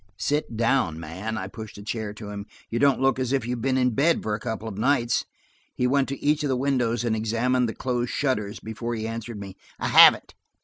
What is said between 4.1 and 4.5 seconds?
for a